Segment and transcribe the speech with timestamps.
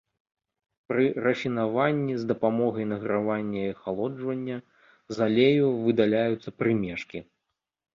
[0.91, 4.57] Пры рафінаванні з дапамогай награвання і ахалоджвання
[5.17, 7.19] з алею выдаляюцца прымешкі.